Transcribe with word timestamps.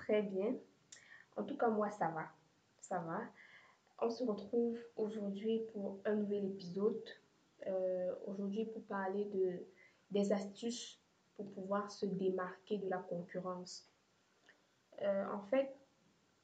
Très 0.00 0.22
bien. 0.22 0.54
En 1.36 1.44
tout 1.44 1.56
cas, 1.56 1.68
moi, 1.68 1.90
ça 1.90 2.08
va. 2.08 2.26
Ça 2.80 2.98
va. 2.98 3.20
On 4.00 4.10
se 4.10 4.24
retrouve 4.24 4.78
aujourd'hui 4.96 5.60
pour 5.72 6.00
un 6.04 6.14
nouvel 6.14 6.46
épisode. 6.46 7.04
Euh, 7.66 8.14
aujourd'hui, 8.26 8.64
pour 8.64 8.82
parler 8.84 9.24
de, 9.26 9.66
des 10.10 10.32
astuces 10.32 10.98
pour 11.36 11.50
pouvoir 11.52 11.90
se 11.90 12.06
démarquer 12.06 12.78
de 12.78 12.88
la 12.88 12.98
concurrence. 12.98 13.88
Euh, 15.02 15.24
en 15.32 15.40
fait, 15.42 15.74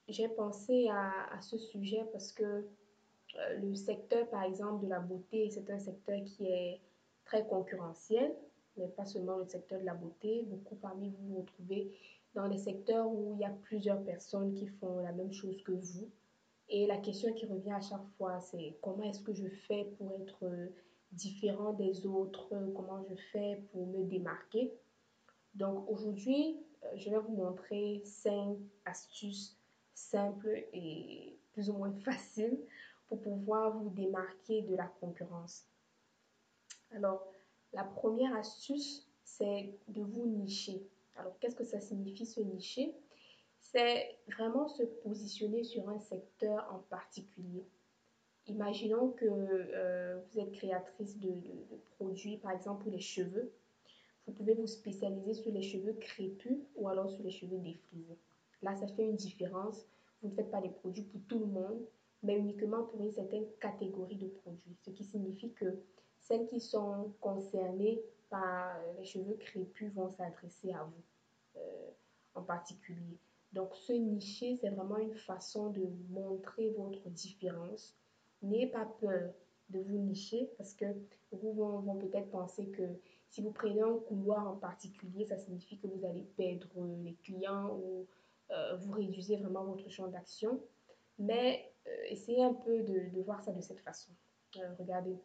j'ai 0.08 0.28
pensé 0.28 0.88
à, 0.90 1.40
ce 1.40 1.58
sujet 1.58 2.04
parce 2.12 2.32
que 2.32 2.44
euh, 2.44 3.58
le 3.58 3.74
secteur, 3.74 4.28
par 4.30 4.42
exemple, 4.44 4.84
de 4.84 4.88
la 4.88 5.00
beauté, 5.00 5.50
c'est 5.50 5.68
un 5.70 5.78
secteur 5.78 6.22
qui 6.24 6.46
est 6.46 6.80
très 7.24 7.46
concurrentiel, 7.46 8.34
mais 8.76 8.88
pas 8.88 9.04
seulement 9.04 9.36
le 9.36 9.46
secteur 9.46 9.80
de 9.80 9.84
la 9.84 9.94
beauté. 9.94 10.42
Beaucoup 10.46 10.76
parmi 10.76 11.10
vous 11.10 11.28
vous 11.28 11.40
retrouvez 11.40 11.92
dans 12.36 12.48
des 12.48 12.58
secteurs 12.58 13.08
où 13.08 13.32
il 13.34 13.40
y 13.40 13.44
a 13.44 13.54
plusieurs 13.62 14.02
personnes 14.04 14.52
qui 14.52 14.66
font 14.66 15.00
la 15.00 15.12
même 15.12 15.32
chose 15.32 15.60
que 15.64 15.72
vous. 15.72 16.08
Et 16.68 16.86
la 16.86 16.98
question 16.98 17.32
qui 17.32 17.46
revient 17.46 17.72
à 17.72 17.80
chaque 17.80 18.06
fois, 18.18 18.38
c'est 18.40 18.76
comment 18.82 19.04
est-ce 19.04 19.20
que 19.20 19.32
je 19.32 19.48
fais 19.48 19.84
pour 19.96 20.12
être 20.20 20.44
différent 21.12 21.72
des 21.72 22.06
autres, 22.06 22.48
comment 22.74 23.02
je 23.08 23.14
fais 23.32 23.62
pour 23.72 23.86
me 23.86 24.04
démarquer? 24.04 24.72
Donc 25.54 25.88
aujourd'hui, 25.88 26.60
euh, 26.84 26.88
je 26.96 27.08
vais 27.08 27.18
vous 27.18 27.34
montrer 27.34 28.02
cinq 28.04 28.58
astuces 28.84 29.56
simples 29.94 30.66
et 30.74 31.38
plus 31.54 31.70
ou 31.70 31.74
moins 31.74 31.92
faciles 32.04 32.58
pour 33.08 33.22
pouvoir 33.22 33.78
vous 33.78 33.88
démarquer 33.90 34.60
de 34.62 34.76
la 34.76 34.86
concurrence. 35.00 35.64
Alors, 36.90 37.26
la 37.72 37.84
première 37.84 38.34
astuce, 38.36 39.08
c'est 39.24 39.74
de 39.88 40.02
vous 40.02 40.26
nicher. 40.26 40.86
Alors, 41.16 41.38
qu'est-ce 41.38 41.56
que 41.56 41.64
ça 41.64 41.80
signifie 41.80 42.26
se 42.26 42.40
nicher 42.40 42.94
C'est 43.60 44.18
vraiment 44.28 44.68
se 44.68 44.82
positionner 44.82 45.64
sur 45.64 45.88
un 45.88 45.98
secteur 45.98 46.68
en 46.72 46.78
particulier. 46.90 47.64
Imaginons 48.46 49.10
que 49.10 49.24
euh, 49.26 50.20
vous 50.20 50.38
êtes 50.38 50.52
créatrice 50.52 51.18
de, 51.18 51.32
produits, 51.96 52.36
par 52.38 52.52
exemple 52.52 52.84
pour 52.84 52.92
les 52.92 53.00
cheveux. 53.00 53.52
Vous 54.26 54.32
pouvez 54.32 54.54
vous 54.54 54.66
spécialiser 54.66 55.34
sur 55.34 55.52
les 55.52 55.62
cheveux 55.62 55.94
crépus 55.94 56.58
ou 56.76 56.88
alors 56.88 57.10
sur 57.10 57.22
les 57.24 57.30
cheveux 57.30 57.58
défrisés. 57.58 58.18
Là, 58.62 58.74
ça 58.76 58.86
fait 58.88 59.04
une 59.04 59.16
différence. 59.16 59.86
Vous 60.22 60.28
ne 60.28 60.34
faites 60.34 60.50
pas 60.50 60.60
des 60.60 60.70
produits 60.70 61.02
pour 61.02 61.20
tout 61.28 61.38
le 61.38 61.46
monde, 61.46 61.84
mais 62.22 62.36
uniquement 62.36 62.84
pour 62.84 63.02
une 63.02 63.10
certaine 63.10 63.46
catégorie 63.60 64.16
de 64.16 64.26
produits. 64.26 64.76
Ce 64.80 64.90
qui 64.90 65.04
signifie 65.04 65.52
que 65.52 65.78
celles 66.18 66.46
qui 66.48 66.60
sont 66.60 67.12
concernées 67.20 68.02
par 68.30 68.76
les 68.98 69.04
cheveux 69.04 69.36
crépus 69.36 69.92
vont 69.92 70.10
s'adresser 70.10 70.72
à 70.72 70.84
vous 70.84 71.02
euh, 71.56 71.90
en 72.34 72.42
particulier. 72.42 73.18
Donc, 73.52 73.74
ce 73.74 73.92
nicher, 73.92 74.56
c'est 74.56 74.70
vraiment 74.70 74.98
une 74.98 75.14
façon 75.14 75.70
de 75.70 75.88
montrer 76.10 76.70
votre 76.70 77.08
différence 77.08 77.96
N'ayez 78.42 78.66
pas 78.68 78.86
peur 79.00 79.32
de 79.70 79.80
vous 79.80 79.98
nicher 79.98 80.50
parce 80.56 80.74
que 80.74 80.84
beaucoup 81.32 81.52
vont, 81.54 81.96
peut-être 81.96 82.30
penser 82.30 82.68
que 82.68 82.82
si 83.28 83.42
vous 83.42 83.50
prenez 83.50 83.82
un 83.82 83.98
couloir 83.98 84.46
en 84.46 84.56
particulier, 84.56 85.24
ça 85.24 85.36
signifie 85.36 85.78
que 85.78 85.86
vous 85.86 86.04
allez 86.04 86.22
perdre 86.36 86.68
les 87.02 87.14
clients 87.14 87.70
ou 87.70 88.06
euh, 88.50 88.76
vous 88.76 88.92
réduisez 88.92 89.36
vraiment 89.36 89.64
votre 89.64 89.88
champ 89.90 90.06
d'action. 90.08 90.60
Mais 91.18 91.72
euh, 91.86 91.90
essayez 92.10 92.44
un 92.44 92.54
peu 92.54 92.82
de, 92.82 93.20
voir 93.22 93.42
ça 93.42 93.52
de 93.52 93.60
cette 93.60 93.80
façon. 93.80 94.12
Euh, 94.56 94.74
regardez, 94.78 95.16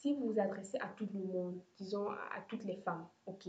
si 0.00 0.14
vous 0.14 0.32
vous 0.32 0.40
adressez 0.40 0.78
à 0.78 0.88
tout 0.88 1.06
le 1.12 1.20
monde, 1.20 1.60
disons 1.76 2.08
à 2.08 2.40
toutes 2.48 2.64
les 2.64 2.76
femmes, 2.76 3.06
ok, 3.26 3.48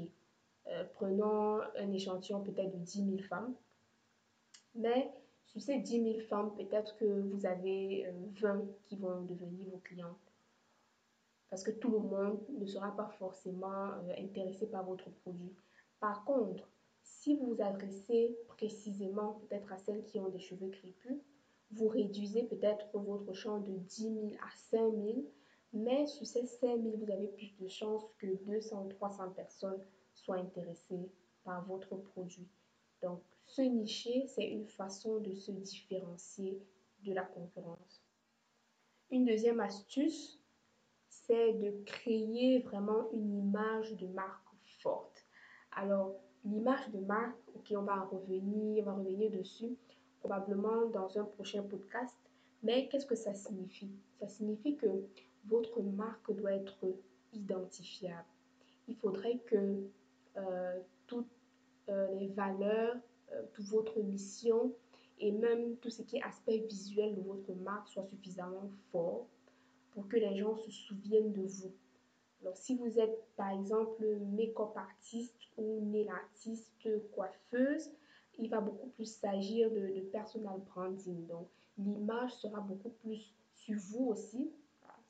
euh, 0.67 0.83
prenons 0.95 1.61
un 1.61 1.91
échantillon 1.93 2.41
peut-être 2.41 2.71
de 2.71 2.77
10 2.77 3.05
000 3.05 3.17
femmes, 3.29 3.53
mais 4.75 5.13
sur 5.45 5.61
ces 5.61 5.79
10 5.79 6.03
000 6.03 6.19
femmes, 6.27 6.53
peut-être 6.55 6.97
que 6.97 7.05
vous 7.05 7.45
avez 7.45 8.05
20 8.41 8.55
euh, 8.55 8.61
qui 8.83 8.97
vont 8.97 9.21
devenir 9.21 9.65
vos 9.69 9.77
clientes. 9.77 10.33
Parce 11.49 11.63
que 11.63 11.71
tout 11.71 11.89
le 11.89 11.99
monde 11.99 12.39
ne 12.49 12.65
sera 12.65 12.95
pas 12.95 13.09
forcément 13.17 13.87
euh, 13.87 14.13
intéressé 14.17 14.67
par 14.67 14.83
votre 14.83 15.09
produit. 15.09 15.53
Par 16.01 16.25
contre, 16.25 16.67
si 17.01 17.37
vous 17.37 17.53
vous 17.53 17.61
adressez 17.61 18.37
précisément 18.47 19.39
peut-être 19.41 19.71
à 19.71 19.77
celles 19.77 20.03
qui 20.03 20.19
ont 20.19 20.29
des 20.29 20.39
cheveux 20.39 20.69
crépus, 20.69 21.17
vous 21.71 21.87
réduisez 21.87 22.43
peut-être 22.43 22.87
votre 22.93 23.33
champ 23.33 23.59
de 23.59 23.71
10 23.71 24.03
000 24.03 24.17
à 24.41 24.49
5 24.55 24.79
000, 24.91 25.23
mais 25.73 26.05
sur 26.07 26.25
ces 26.25 26.45
5 26.45 26.81
000, 26.81 26.97
vous 26.97 27.11
avez 27.11 27.27
plus 27.27 27.53
de 27.59 27.67
chances 27.67 28.05
que 28.17 28.27
200 28.45 28.85
ou 28.85 28.89
300 28.89 29.31
personnes 29.31 29.81
soient 30.13 30.37
intéressées 30.37 31.09
par 31.43 31.65
votre 31.65 31.95
produit. 31.95 32.47
Donc, 33.01 33.21
se 33.45 33.61
nicher, 33.61 34.25
c'est 34.27 34.47
une 34.47 34.67
façon 34.67 35.19
de 35.19 35.33
se 35.33 35.51
différencier 35.51 36.61
de 37.03 37.13
la 37.13 37.23
concurrence. 37.23 38.03
Une 39.09 39.25
deuxième 39.25 39.59
astuce, 39.59 40.39
c'est 41.09 41.53
de 41.53 41.83
créer 41.85 42.59
vraiment 42.59 43.09
une 43.11 43.39
image 43.39 43.95
de 43.97 44.07
marque 44.07 44.47
forte. 44.81 45.25
Alors, 45.73 46.15
l'image 46.45 46.89
de 46.91 46.99
marque, 46.99 47.37
ok, 47.55 47.73
on 47.77 47.83
va 47.83 48.01
revenir, 48.03 48.83
on 48.83 48.91
va 48.91 48.93
revenir 48.93 49.31
dessus 49.31 49.77
probablement 50.21 50.85
dans 50.87 51.17
un 51.17 51.25
prochain 51.25 51.63
podcast. 51.63 52.15
Mais 52.63 52.87
qu'est-ce 52.87 53.05
que 53.05 53.15
ça 53.15 53.33
signifie? 53.33 53.91
Ça 54.19 54.27
signifie 54.27 54.75
que 54.75 55.05
votre 55.45 55.81
marque 55.81 56.31
doit 56.35 56.53
être 56.53 56.85
identifiable. 57.33 58.27
Il 58.87 58.95
faudrait 58.95 59.39
que 59.47 59.83
euh, 60.37 60.79
toutes 61.07 61.27
euh, 61.89 62.07
les 62.19 62.27
valeurs 62.27 62.95
euh, 63.33 63.43
toute 63.53 63.65
votre 63.65 63.99
mission 64.01 64.73
et 65.19 65.31
même 65.31 65.77
tout 65.77 65.89
ce 65.89 66.01
qui 66.01 66.17
est 66.17 66.23
aspect 66.23 66.57
visuel 66.57 67.15
de 67.15 67.21
votre 67.21 67.53
marque 67.53 67.87
soit 67.87 68.03
suffisamment 68.03 68.69
fort 68.91 69.27
pour 69.91 70.07
que 70.07 70.17
les 70.17 70.37
gens 70.37 70.55
se 70.55 70.71
souviennent 70.71 71.31
de 71.31 71.43
vous. 71.43 71.71
Alors, 72.41 72.57
si 72.57 72.75
vous 72.75 72.99
êtes 72.99 73.23
par 73.35 73.51
exemple 73.51 74.03
make-up 74.33 74.75
artiste 74.75 75.37
ou 75.57 75.79
nail 75.91 76.09
artiste, 76.09 76.89
coiffeuse, 77.11 77.91
il 78.39 78.49
va 78.49 78.59
beaucoup 78.59 78.89
plus 78.89 79.05
s'agir 79.05 79.69
de, 79.71 80.01
personal 80.11 80.59
branding. 80.73 81.27
L'image 81.85 82.33
sera 82.35 82.59
beaucoup 82.61 82.89
plus 82.89 83.33
sur 83.55 83.77
vous 83.77 84.07
aussi. 84.07 84.51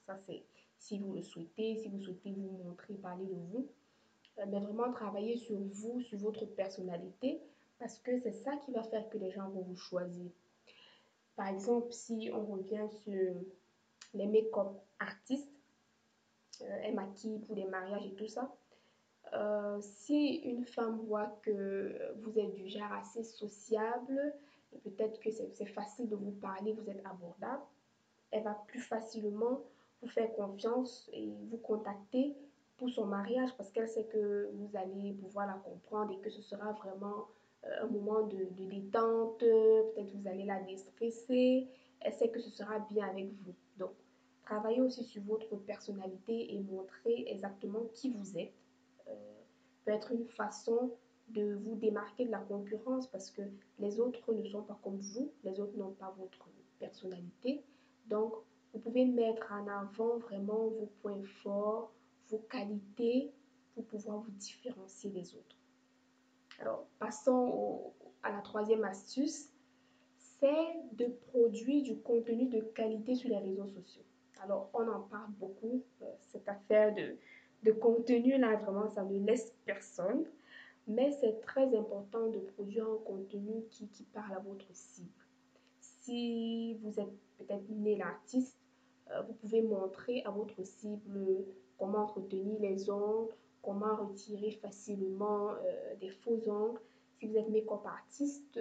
Ça, 0.05 0.17
c'est 0.25 0.43
si 0.77 0.97
vous 0.97 1.13
le 1.13 1.21
souhaitez, 1.21 1.75
si 1.77 1.89
vous 1.89 2.01
souhaitez 2.01 2.31
vous 2.31 2.63
montrer, 2.63 2.95
parler 2.95 3.25
de 3.25 3.35
vous. 3.51 3.67
Euh, 4.39 4.45
mais 4.47 4.59
vraiment 4.59 4.91
travailler 4.91 5.37
sur 5.37 5.57
vous, 5.57 6.01
sur 6.01 6.17
votre 6.19 6.45
personnalité 6.45 7.41
parce 7.79 7.97
que 7.99 8.19
c'est 8.19 8.31
ça 8.31 8.55
qui 8.57 8.71
va 8.71 8.83
faire 8.83 9.09
que 9.09 9.17
les 9.17 9.31
gens 9.31 9.49
vont 9.49 9.63
vous 9.63 9.75
choisir. 9.75 10.29
Par 11.35 11.47
exemple, 11.47 11.91
si 11.91 12.29
on 12.31 12.45
revient 12.45 12.87
sur 13.03 13.33
les 14.13 14.27
make-up 14.27 14.77
artistes, 14.99 15.49
euh, 16.61 17.37
pour 17.47 17.55
les 17.55 17.65
mariages 17.65 18.05
et 18.05 18.13
tout 18.13 18.27
ça. 18.27 18.55
Euh, 19.33 19.79
si 19.81 20.35
une 20.43 20.63
femme 20.63 20.99
voit 21.07 21.39
que 21.41 22.13
vous 22.19 22.37
êtes 22.37 22.53
du 22.53 22.67
genre 22.67 22.91
assez 22.93 23.23
sociable, 23.23 24.35
peut-être 24.83 25.19
que 25.19 25.29
c'est 25.31 25.65
facile 25.65 26.09
de 26.09 26.15
vous 26.15 26.31
parler, 26.31 26.73
vous 26.73 26.89
êtes 26.89 27.05
abordable, 27.05 27.63
elle 28.31 28.43
va 28.43 28.53
plus 28.67 28.79
facilement 28.79 29.61
vous 30.01 30.07
faire 30.07 30.31
confiance 30.33 31.09
et 31.13 31.31
vous 31.49 31.57
contacter 31.57 32.35
pour 32.77 32.89
son 32.89 33.05
mariage 33.05 33.55
parce 33.57 33.71
qu'elle 33.71 33.87
sait 33.87 34.05
que 34.05 34.49
vous 34.53 34.75
allez 34.75 35.13
pouvoir 35.13 35.47
la 35.47 35.53
comprendre 35.53 36.13
et 36.13 36.19
que 36.21 36.29
ce 36.29 36.41
sera 36.41 36.71
vraiment 36.73 37.27
un 37.63 37.87
moment 37.87 38.23
de, 38.23 38.37
de 38.57 38.65
détente, 38.65 39.39
peut-être 39.39 40.11
vous 40.15 40.27
allez 40.27 40.45
la 40.45 40.61
déstresser, 40.61 41.67
elle 41.99 42.13
sait 42.13 42.29
que 42.29 42.39
ce 42.39 42.49
sera 42.49 42.79
bien 42.79 43.07
avec 43.07 43.27
vous. 43.43 43.53
Donc, 43.77 43.91
travaillez 44.43 44.81
aussi 44.81 45.03
sur 45.03 45.21
votre 45.23 45.55
personnalité 45.57 46.53
et 46.53 46.59
montrer 46.59 47.25
exactement 47.27 47.85
qui 47.93 48.09
vous 48.09 48.37
êtes. 48.37 48.53
Euh, 49.07 49.13
peut 49.85 49.91
être 49.91 50.11
une 50.11 50.25
façon 50.25 50.91
de 51.33 51.55
vous 51.55 51.75
démarquer 51.75 52.25
de 52.25 52.31
la 52.31 52.39
concurrence 52.39 53.07
parce 53.07 53.29
que 53.31 53.41
les 53.79 53.99
autres 53.99 54.33
ne 54.33 54.43
sont 54.47 54.63
pas 54.63 54.79
comme 54.83 54.99
vous, 54.99 55.31
les 55.43 55.59
autres 55.59 55.77
n'ont 55.77 55.91
pas 55.91 56.13
votre 56.17 56.47
personnalité. 56.79 57.63
Donc, 58.07 58.33
vous 58.73 58.79
pouvez 58.79 59.05
mettre 59.05 59.51
en 59.51 59.67
avant 59.67 60.17
vraiment 60.17 60.67
vos 60.67 60.89
points 61.01 61.23
forts, 61.43 61.91
vos 62.29 62.39
qualités 62.49 63.31
pour 63.73 63.85
pouvoir 63.85 64.19
vous 64.19 64.31
différencier 64.31 65.09
des 65.09 65.35
autres. 65.35 65.57
Alors, 66.59 66.85
passons 66.99 67.93
à 68.23 68.31
la 68.31 68.41
troisième 68.41 68.83
astuce, 68.83 69.49
c'est 70.17 70.73
de 70.93 71.05
produire 71.31 71.83
du 71.83 71.97
contenu 71.97 72.47
de 72.47 72.61
qualité 72.61 73.15
sur 73.15 73.29
les 73.29 73.37
réseaux 73.37 73.67
sociaux. 73.67 74.03
Alors, 74.43 74.69
on 74.73 74.87
en 74.87 75.01
parle 75.01 75.31
beaucoup, 75.39 75.83
euh, 76.01 76.05
cette 76.31 76.47
affaire 76.49 76.93
de, 76.95 77.15
de 77.63 77.71
contenu, 77.71 78.37
là, 78.37 78.55
vraiment, 78.55 78.89
ça 78.89 79.03
ne 79.03 79.19
laisse 79.25 79.53
personne. 79.65 80.25
Mais 80.91 81.11
c'est 81.11 81.39
très 81.39 81.73
important 81.77 82.27
de 82.27 82.39
produire 82.39 82.85
un 82.85 82.97
contenu 83.05 83.63
qui, 83.69 83.87
parle 84.13 84.33
à 84.33 84.39
votre 84.39 84.67
cible. 84.73 85.09
Si 85.79 86.73
vous 86.83 86.99
êtes 86.99 87.13
peut-être 87.37 87.69
né 87.69 87.95
l'artiste, 87.95 88.57
euh, 89.09 89.21
vous 89.21 89.33
pouvez 89.35 89.61
montrer 89.61 90.21
à 90.25 90.31
votre 90.31 90.61
cible 90.65 91.45
comment 91.77 92.07
retenir 92.07 92.59
les 92.59 92.89
ongles, 92.89 93.33
comment 93.61 93.95
retirer 93.95 94.51
facilement 94.51 95.51
euh, 95.51 95.95
des 96.01 96.09
faux 96.09 96.41
ongles. 96.49 96.81
Si 97.19 97.27
vous 97.27 97.37
êtes 97.37 97.49
make-up 97.49 97.85
artiste, 97.85 98.59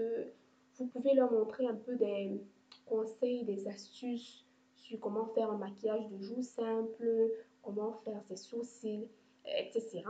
vous 0.79 0.87
pouvez 0.87 1.15
leur 1.15 1.33
montrer 1.33 1.67
un 1.67 1.75
peu 1.75 1.97
des 1.97 2.41
conseils, 2.87 3.45
des 3.45 3.67
astuces 3.67 4.47
sur 4.77 5.01
comment 5.01 5.27
faire 5.35 5.51
un 5.51 5.59
maquillage 5.59 6.09
de 6.11 6.23
joues 6.23 6.43
simple, 6.43 7.33
comment 7.63 7.93
faire 8.05 8.23
ses 8.29 8.37
sourcils, 8.37 9.09
etc. 9.45 10.05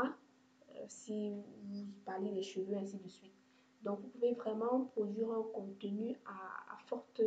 Si 0.88 1.31
vous 1.31 1.87
parlez 2.05 2.31
des 2.32 2.43
cheveux, 2.43 2.77
ainsi 2.77 2.99
de 2.99 3.09
suite. 3.09 3.32
Donc, 3.82 4.00
vous 4.00 4.09
pouvez 4.09 4.35
vraiment 4.35 4.85
produire 4.87 5.31
un 5.31 5.43
contenu 5.55 6.17
à, 6.27 6.75
à 6.75 6.79
forte 6.87 7.23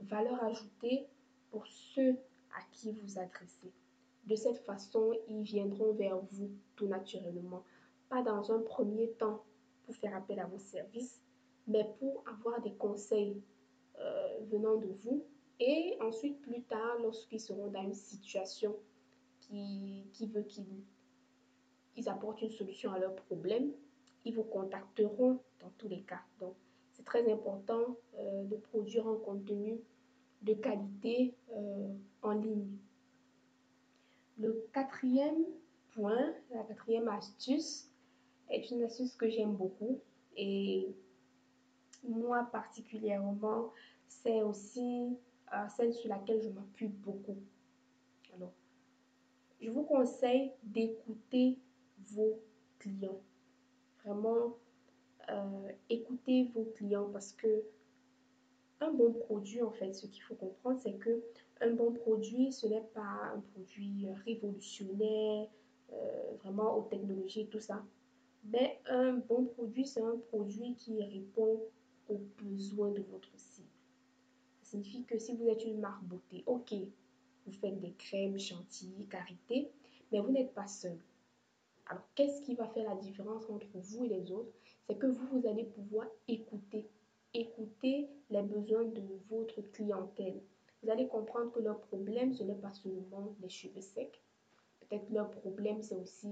valeur 0.00 0.42
ajoutée 0.44 1.06
pour 1.50 1.66
ceux 1.66 2.16
à 2.56 2.62
qui 2.72 2.92
vous 2.92 3.18
adressez. 3.18 3.72
De 4.26 4.34
cette 4.34 4.58
façon, 4.58 5.12
ils 5.28 5.42
viendront 5.42 5.92
vers 5.92 6.18
vous 6.18 6.50
tout 6.74 6.86
naturellement. 6.86 7.62
Pas 8.08 8.22
dans 8.22 8.52
un 8.52 8.60
premier 8.60 9.10
temps 9.12 9.44
pour 9.84 9.94
faire 9.94 10.14
appel 10.16 10.40
à 10.40 10.46
vos 10.46 10.58
services, 10.58 11.22
mais 11.66 11.84
pour 11.98 12.24
avoir 12.28 12.60
des 12.60 12.74
conseils 12.74 13.40
euh, 13.98 14.38
venant 14.50 14.76
de 14.76 14.88
vous. 15.02 15.24
Et 15.60 15.96
ensuite, 16.00 16.40
plus 16.42 16.62
tard, 16.64 16.98
lorsqu'ils 17.02 17.40
seront 17.40 17.68
dans 17.68 17.82
une 17.82 17.94
situation 17.94 18.76
qui, 19.40 20.06
qui 20.12 20.26
veut 20.26 20.42
qu'ils 20.42 20.66
apportent 22.08 22.42
une 22.42 22.50
solution 22.50 22.92
à 22.92 22.98
leur 22.98 23.14
problème, 23.14 23.72
ils 24.24 24.34
vous 24.34 24.44
contacteront 24.44 25.40
dans 25.60 25.70
tous 25.78 25.88
les 25.88 26.02
cas. 26.02 26.20
Donc, 26.40 26.54
c'est 26.92 27.04
très 27.04 27.30
important 27.30 27.96
euh, 28.18 28.44
de 28.44 28.56
produire 28.56 29.06
un 29.06 29.16
contenu 29.16 29.78
de 30.42 30.54
qualité 30.54 31.34
euh, 31.52 31.94
en 32.22 32.32
ligne. 32.32 32.76
Le 34.38 34.68
quatrième 34.72 35.44
point, 35.94 36.34
la 36.50 36.62
quatrième 36.64 37.08
astuce, 37.08 37.90
est 38.48 38.70
une 38.70 38.82
astuce 38.84 39.16
que 39.16 39.28
j'aime 39.28 39.54
beaucoup 39.54 40.00
et 40.36 40.94
moi 42.04 42.48
particulièrement, 42.52 43.72
c'est 44.06 44.42
aussi 44.42 45.16
euh, 45.52 45.68
celle 45.76 45.92
sur 45.92 46.08
laquelle 46.08 46.40
je 46.42 46.48
m'appuie 46.50 46.88
beaucoup. 46.88 47.36
Alors, 48.34 48.52
je 49.60 49.70
vous 49.70 49.82
conseille 49.84 50.52
d'écouter 50.62 51.58
vos 52.12 52.40
clients. 52.78 53.20
Vraiment, 54.04 54.56
euh, 55.30 55.72
écoutez 55.90 56.50
vos 56.54 56.64
clients 56.76 57.08
parce 57.12 57.32
que 57.32 57.64
un 58.80 58.92
bon 58.92 59.12
produit, 59.12 59.62
en 59.62 59.70
fait, 59.70 59.92
ce 59.94 60.06
qu'il 60.06 60.22
faut 60.22 60.34
comprendre, 60.34 60.78
c'est 60.80 60.98
que 60.98 61.22
un 61.60 61.70
bon 61.70 61.92
produit, 61.92 62.52
ce 62.52 62.66
n'est 62.66 62.84
pas 62.94 63.32
un 63.34 63.40
produit 63.52 64.06
révolutionnaire, 64.24 65.48
euh, 65.92 66.32
vraiment 66.42 66.76
aux 66.76 66.82
technologies 66.82 67.46
tout 67.46 67.60
ça. 67.60 67.82
Mais 68.44 68.78
un 68.86 69.14
bon 69.14 69.46
produit, 69.46 69.86
c'est 69.86 70.02
un 70.02 70.18
produit 70.30 70.74
qui 70.74 71.02
répond 71.02 71.60
aux 72.08 72.20
besoins 72.42 72.90
de 72.90 73.02
votre 73.10 73.30
cible. 73.36 73.66
Ça 74.62 74.70
signifie 74.70 75.04
que 75.04 75.18
si 75.18 75.34
vous 75.34 75.48
êtes 75.48 75.64
une 75.64 75.80
marque 75.80 76.04
beauté, 76.04 76.44
ok, 76.46 76.74
vous 77.46 77.52
faites 77.52 77.80
des 77.80 77.92
crèmes, 77.92 78.38
chantilly, 78.38 79.06
karité, 79.06 79.70
mais 80.12 80.20
vous 80.20 80.30
n'êtes 80.30 80.52
pas 80.52 80.66
seul. 80.66 80.98
Alors, 81.88 82.02
qu'est-ce 82.14 82.42
qui 82.42 82.54
va 82.54 82.66
faire 82.68 82.88
la 82.88 82.96
différence 82.96 83.48
entre 83.48 83.66
vous 83.74 84.04
et 84.04 84.08
les 84.08 84.32
autres? 84.32 84.52
C'est 84.86 84.96
que 84.96 85.06
vous, 85.06 85.26
vous 85.28 85.46
allez 85.46 85.64
pouvoir 85.64 86.06
écouter. 86.26 86.88
Écouter 87.32 88.08
les 88.30 88.42
besoins 88.42 88.84
de 88.84 89.02
votre 89.28 89.60
clientèle. 89.72 90.40
Vous 90.82 90.90
allez 90.90 91.06
comprendre 91.06 91.52
que 91.52 91.60
leur 91.60 91.80
problème, 91.80 92.32
ce 92.32 92.42
n'est 92.44 92.54
pas 92.54 92.72
seulement 92.72 93.34
les 93.40 93.48
cheveux 93.48 93.80
secs. 93.80 94.20
Peut-être 94.80 95.10
leur 95.10 95.30
problème, 95.30 95.82
c'est 95.82 95.96
aussi 95.96 96.28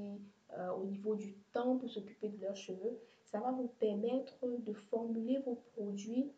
euh, 0.57 0.73
au 0.73 0.85
niveau 0.85 1.15
du 1.15 1.35
temps 1.53 1.77
pour 1.77 1.91
s'occuper 1.91 2.29
de 2.29 2.41
leurs 2.41 2.57
cheveux. 2.57 2.99
Ça 3.25 3.41
va 3.41 3.53
vous 3.53 3.69
permettre 3.81 4.47
de 4.59 4.73
formuler 4.73 5.39
vos 5.39 5.57
produits 5.75 6.33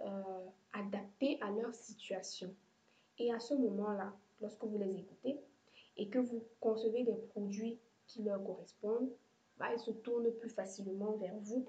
euh, 0.00 0.46
adaptés 0.72 1.38
à 1.40 1.50
leur 1.50 1.74
situation. 1.74 2.54
Et 3.18 3.32
à 3.32 3.38
ce 3.38 3.54
moment-là, 3.54 4.12
lorsque 4.40 4.64
vous 4.64 4.78
les 4.78 4.96
écoutez 4.96 5.40
et 5.96 6.08
que 6.08 6.18
vous 6.18 6.42
concevez 6.60 7.04
des 7.04 7.14
produits 7.14 7.78
qui 8.06 8.22
leur 8.22 8.42
correspondent, 8.44 9.10
bah, 9.58 9.72
ils 9.72 9.78
se 9.78 9.90
tournent 9.90 10.30
plus 10.32 10.50
facilement 10.50 11.12
vers 11.16 11.36
vous 11.36 11.66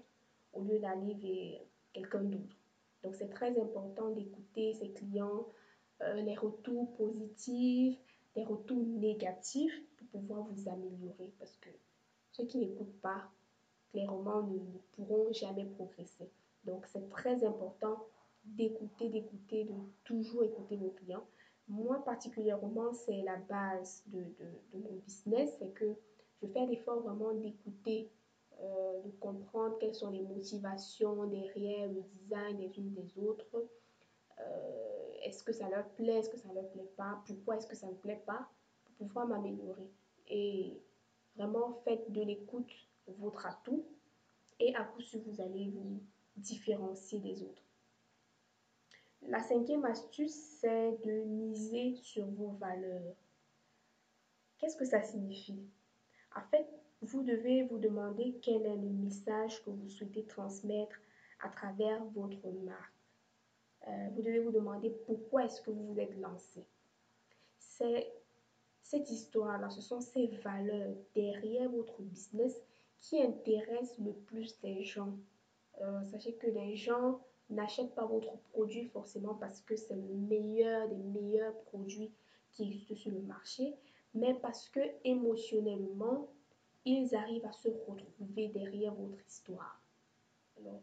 au 0.54 0.64
lieu 0.64 0.80
d'aller 0.80 1.14
vers 1.16 1.62
quelqu'un 1.94 2.24
d'autre. 2.24 2.56
Donc 3.04 3.16
c'est 3.16 3.30
très 3.30 3.60
important 3.60 4.10
d'écouter 4.10 4.74
ses 4.74 4.92
clients, 4.92 5.48
euh, 6.02 6.22
les 6.22 6.36
retours 6.36 6.92
positifs, 6.96 8.00
les 8.36 8.44
retours 8.44 8.84
négatifs 8.84 9.82
pour 9.98 10.08
pouvoir 10.08 10.44
vous 10.44 10.68
améliorer 10.68 11.32
parce 11.40 11.56
que 11.58 11.70
ceux 12.32 12.46
qui 12.46 12.58
n'écoutent 12.58 13.00
pas, 13.02 13.30
clairement, 13.92 14.42
ne, 14.44 14.58
ne 14.58 14.78
pourront 14.94 15.32
jamais 15.32 15.66
progresser. 15.66 16.30
Donc 16.66 16.86
c'est 16.88 17.10
très 17.10 17.46
important 17.46 18.04
d'écouter, 18.44 19.10
d'écouter, 19.10 19.66
de 19.66 19.74
toujours 20.04 20.44
écouter 20.44 20.76
vos 20.76 20.90
clients. 20.90 21.26
Moi 21.68 22.04
particulièrement, 22.04 22.92
c'est 22.94 23.22
la 23.22 23.38
base 23.38 24.04
de, 24.08 24.20
de, 24.20 24.46
de 24.74 24.84
mon 24.84 24.96
business, 25.06 25.56
c'est 25.60 25.70
que 25.70 25.96
je 26.42 26.48
fais 26.48 26.66
l'effort 26.66 27.02
vraiment 27.02 27.34
d'écouter, 27.34 28.12
euh, 28.62 29.02
de 29.02 29.12
comprendre 29.20 29.78
quelles 29.80 29.96
sont 29.96 30.12
les 30.12 30.22
motivations 30.22 31.26
derrière 31.26 31.88
le 31.90 32.02
design 32.02 32.58
des 32.58 32.78
unes 32.78 32.94
des 32.94 33.18
autres. 33.20 33.68
Euh, 34.40 35.12
est-ce 35.24 35.44
que 35.44 35.54
ça 35.54 35.70
leur 35.70 35.88
plaît, 35.90 36.20
est-ce 36.20 36.30
que 36.30 36.38
ça 36.38 36.50
ne 36.50 36.56
leur 36.56 36.70
plaît 36.70 36.92
pas, 36.98 37.22
pourquoi 37.26 37.58
est-ce 37.58 37.68
que 37.68 37.76
ça 37.76 37.88
ne 37.88 37.94
plaît 37.94 38.24
pas, 38.26 38.48
pour 38.98 39.08
pouvoir 39.08 39.28
m'améliorer. 39.28 39.90
Et 40.28 40.82
vraiment, 41.36 41.82
faites 41.84 42.12
de 42.12 42.22
l'écoute 42.22 42.72
votre 43.08 43.46
atout 43.46 43.86
et 44.60 44.74
à 44.76 44.84
coup 44.84 45.02
sûr, 45.02 45.20
vous 45.26 45.42
allez 45.42 45.70
vous 45.70 46.02
différencier 46.36 47.20
des 47.20 47.44
autres. 47.44 47.64
La 49.28 49.42
cinquième 49.42 49.86
astuce, 49.86 50.36
c'est 50.60 50.98
de 51.04 51.24
miser 51.24 51.96
sur 51.96 52.26
vos 52.28 52.52
valeurs. 52.52 53.16
Qu'est-ce 54.58 54.78
que 54.78 54.86
ça 54.86 55.02
signifie? 55.02 55.68
En 56.36 56.44
fait, 56.52 56.68
vous 57.02 57.24
devez 57.24 57.64
vous 57.64 57.78
demander 57.78 58.38
quel 58.42 58.66
est 58.66 58.76
le 58.76 58.90
message 58.90 59.64
que 59.64 59.70
vous 59.70 59.90
souhaitez 59.90 60.26
transmettre 60.26 60.98
à 61.42 61.50
travers 61.50 62.04
votre 62.14 62.50
marque. 62.64 62.94
Euh, 63.88 64.10
vous 64.16 64.22
devez 64.22 64.40
vous 64.40 64.52
demander 64.52 64.90
pourquoi 65.06 65.46
est-ce 65.46 65.62
que 65.62 65.72
vous 65.72 65.94
vous 65.94 66.00
êtes 66.00 66.18
lancé. 66.20 66.66
C'est 67.58 68.12
cette 68.82 69.10
histoire-là, 69.10 69.70
ce 69.70 69.82
sont 69.82 70.02
ces 70.02 70.28
valeurs 70.28 70.96
derrière 71.14 71.70
votre 71.70 72.02
business 72.02 72.64
qui 72.98 73.22
intéressent 73.22 74.00
le 74.00 74.14
plus 74.14 74.58
les 74.64 74.84
gens. 74.84 75.18
Euh, 75.82 76.06
sachez 76.06 76.36
que 76.36 76.48
les 76.48 76.76
gens 76.76 77.20
n'achètent 77.50 77.94
pas 77.94 78.06
votre 78.06 78.38
produit 78.52 78.86
forcément 78.86 79.36
parce 79.36 79.62
que 79.62 79.76
c'est 79.76 79.96
le 79.96 80.14
meilleur 80.14 80.88
des 80.90 80.98
meilleurs 80.98 81.56
produits 81.64 82.12
qui 82.52 82.64
existent 82.64 82.96
sur 82.96 83.12
le 83.12 83.22
marché, 83.22 83.76
mais 84.16 84.34
parce 84.36 84.70
que 84.70 84.80
émotionnellement, 85.04 86.30
ils 86.86 87.14
arrivent 87.16 87.46
à 87.46 87.52
se 87.52 87.68
retrouver 87.68 88.48
derrière 88.48 88.94
votre 88.94 89.20
histoire. 89.28 89.82
Alors, 90.58 90.82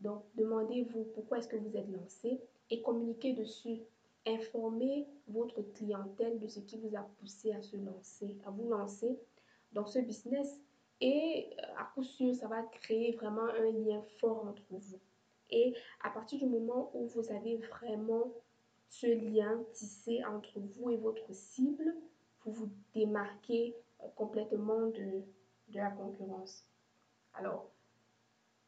donc, 0.00 0.24
demandez-vous 0.34 1.04
pourquoi 1.14 1.38
est-ce 1.38 1.48
que 1.48 1.56
vous 1.56 1.76
êtes 1.76 1.88
lancé 1.88 2.40
et 2.70 2.82
communiquez 2.82 3.32
dessus. 3.32 3.80
Informez 4.26 5.06
votre 5.28 5.62
clientèle 5.72 6.38
de 6.38 6.48
ce 6.48 6.60
qui 6.60 6.78
vous 6.78 6.96
a 6.96 7.02
poussé 7.20 7.52
à 7.52 7.62
se 7.62 7.76
lancer, 7.76 8.36
à 8.44 8.50
vous 8.50 8.68
lancer 8.68 9.18
dans 9.72 9.86
ce 9.86 10.00
business. 10.00 10.60
Et 11.00 11.50
euh, 11.58 11.62
à 11.78 11.84
coup 11.94 12.02
sûr, 12.02 12.34
ça 12.34 12.48
va 12.48 12.62
créer 12.64 13.12
vraiment 13.12 13.44
un 13.44 13.70
lien 13.70 14.02
fort 14.18 14.46
entre 14.46 14.62
vous. 14.70 14.98
Et 15.50 15.74
à 16.02 16.10
partir 16.10 16.38
du 16.38 16.46
moment 16.46 16.90
où 16.94 17.06
vous 17.06 17.30
avez 17.30 17.56
vraiment 17.56 18.32
ce 18.88 19.06
lien 19.06 19.62
tissé 19.72 20.24
entre 20.24 20.58
vous 20.58 20.90
et 20.90 20.96
votre 20.96 21.32
cible, 21.32 21.94
vous 22.46 22.52
vous 22.52 22.70
démarquez 22.94 23.76
euh, 24.02 24.06
complètement 24.14 24.86
de, 24.86 25.22
de 25.68 25.76
la 25.76 25.90
concurrence. 25.90 26.64
Alors, 27.34 27.70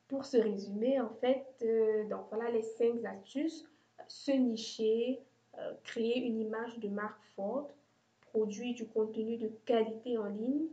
pour 0.08 0.24
ce 0.24 0.36
résumé, 0.36 1.00
en 1.00 1.10
fait, 1.10 1.46
euh, 1.62 2.08
donc 2.08 2.26
voilà 2.30 2.50
les 2.50 2.62
cinq 2.62 3.04
astuces. 3.04 3.64
Se 4.08 4.32
nicher, 4.32 5.22
euh, 5.58 5.74
créer 5.84 6.18
une 6.18 6.40
image 6.40 6.78
de 6.78 6.88
marque 6.88 7.22
forte, 7.36 7.74
produire 8.20 8.74
du 8.74 8.86
contenu 8.86 9.36
de 9.36 9.48
qualité 9.64 10.18
en 10.18 10.26
ligne, 10.26 10.68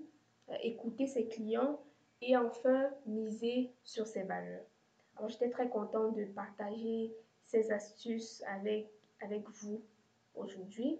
écouter 0.61 1.07
ses 1.07 1.27
clients 1.27 1.79
et 2.21 2.37
enfin 2.37 2.89
miser 3.05 3.71
sur 3.83 4.05
ses 4.05 4.23
valeurs. 4.23 4.65
Alors 5.15 5.29
j'étais 5.29 5.49
très 5.49 5.69
contente 5.69 6.15
de 6.15 6.25
partager 6.25 7.13
ces 7.45 7.71
astuces 7.71 8.43
avec, 8.47 8.91
avec 9.21 9.49
vous 9.49 9.81
aujourd'hui. 10.35 10.99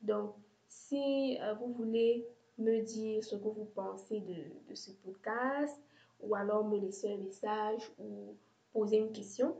Donc 0.00 0.34
si 0.68 1.38
euh, 1.40 1.54
vous 1.54 1.72
voulez 1.72 2.26
me 2.58 2.80
dire 2.80 3.24
ce 3.24 3.36
que 3.36 3.48
vous 3.48 3.68
pensez 3.74 4.20
de, 4.20 4.68
de 4.68 4.74
ce 4.74 4.90
podcast 4.90 5.80
ou 6.20 6.34
alors 6.34 6.64
me 6.64 6.78
laisser 6.78 7.12
un 7.12 7.18
message 7.18 7.90
ou 7.98 8.36
poser 8.72 8.98
une 8.98 9.12
question, 9.12 9.56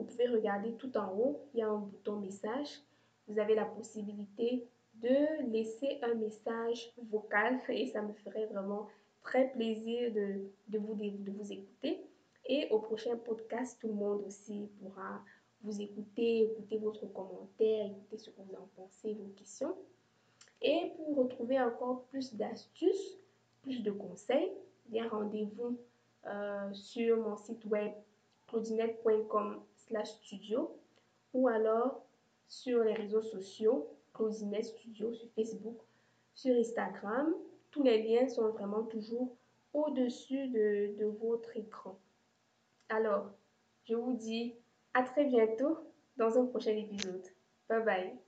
vous 0.00 0.04
pouvez 0.04 0.28
regarder 0.28 0.72
tout 0.76 0.96
en 0.96 1.12
haut, 1.14 1.46
il 1.52 1.60
y 1.60 1.62
a 1.62 1.68
un 1.68 1.78
bouton 1.78 2.16
message. 2.16 2.80
Vous 3.28 3.38
avez 3.38 3.54
la 3.54 3.66
possibilité 3.66 4.66
de 4.94 5.50
laisser 5.50 5.98
un 6.02 6.14
message 6.14 6.92
vocal 7.10 7.60
et 7.68 7.86
ça 7.88 8.02
me 8.02 8.12
ferait 8.14 8.46
vraiment 8.46 8.88
très 9.22 9.50
plaisir 9.50 10.12
de, 10.12 10.50
de, 10.68 10.78
vous, 10.78 10.94
de 10.94 11.30
vous 11.30 11.52
écouter. 11.52 12.00
Et 12.46 12.68
au 12.70 12.78
prochain 12.78 13.16
podcast, 13.16 13.78
tout 13.80 13.88
le 13.88 13.94
monde 13.94 14.24
aussi 14.26 14.68
pourra 14.80 15.22
vous 15.62 15.80
écouter, 15.80 16.44
écouter 16.44 16.78
votre 16.78 17.06
commentaire, 17.12 17.86
écouter 17.86 18.16
ce 18.16 18.30
que 18.30 18.40
vous 18.40 18.54
en 18.54 18.68
pensez, 18.76 19.12
vos 19.12 19.28
questions. 19.36 19.76
Et 20.62 20.92
pour 20.96 21.16
retrouver 21.16 21.60
encore 21.60 22.04
plus 22.04 22.34
d'astuces, 22.34 23.18
plus 23.62 23.82
de 23.82 23.90
conseils, 23.90 24.52
bien 24.86 25.08
rendez-vous 25.08 25.78
euh, 26.26 26.72
sur 26.72 27.16
mon 27.18 27.36
site 27.36 27.64
web 27.66 27.92
claudinette.com 28.48 29.62
studio 30.04 30.76
ou 31.32 31.48
alors 31.48 32.04
sur 32.48 32.82
les 32.84 32.94
réseaux 32.94 33.22
sociaux 33.22 33.88
Claudinette 34.14 34.66
Studio 34.66 35.12
sur 35.12 35.28
Facebook, 35.30 35.78
sur 36.34 36.54
Instagram. 36.56 37.34
Tous 37.70 37.82
les 37.82 38.02
liens 38.02 38.28
sont 38.28 38.50
vraiment 38.50 38.82
toujours 38.84 39.36
au-dessus 39.72 40.48
de, 40.48 40.96
de 40.98 41.06
votre 41.06 41.56
écran. 41.56 41.98
Alors, 42.88 43.30
je 43.84 43.94
vous 43.94 44.14
dis 44.14 44.54
à 44.94 45.04
très 45.04 45.24
bientôt 45.24 45.78
dans 46.16 46.38
un 46.38 46.46
prochain 46.46 46.76
épisode. 46.76 47.26
Bye 47.68 47.84
bye. 47.84 48.19